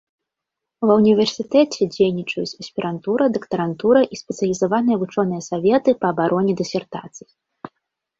[0.91, 7.29] Ва ўніверсітэце дзейнічаюць аспірантура, дактарантура і спецыялізаваныя вучоныя саветы па абароне дысертацый.